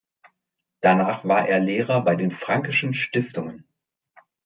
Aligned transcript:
Danach 0.81 1.25
war 1.25 1.47
er 1.47 1.59
Lehrer 1.59 2.03
bei 2.03 2.15
den 2.15 2.31
Franckeschen 2.31 2.95
Stiftungen. 2.95 3.67